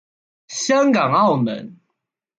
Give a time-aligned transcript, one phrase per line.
[0.47, 1.79] 香港澳门